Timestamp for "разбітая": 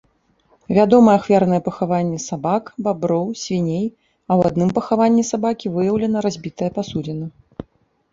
6.29-6.69